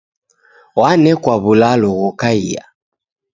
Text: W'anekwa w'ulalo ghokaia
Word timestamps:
W'anekwa 0.79 1.33
w'ulalo 1.43 1.89
ghokaia 1.99 2.63